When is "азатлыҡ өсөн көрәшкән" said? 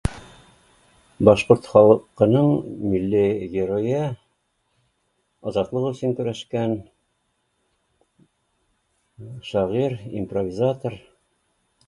5.51-6.73